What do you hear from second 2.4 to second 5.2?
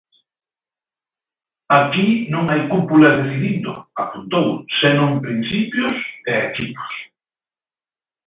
hai cúpulas decidindo", apuntou senón